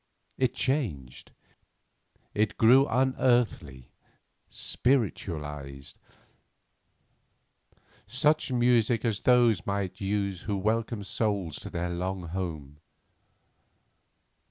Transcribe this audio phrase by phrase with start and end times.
[0.35, 1.29] It changed;
[2.33, 3.91] it grew unearthly,
[4.49, 5.95] spiritualised,
[8.07, 12.79] such music as those might use who welcome souls to their long home.